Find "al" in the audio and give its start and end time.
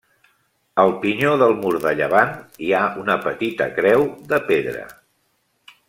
0.83-0.93